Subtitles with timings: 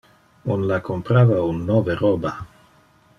[0.55, 2.33] On la comprava un nove roba.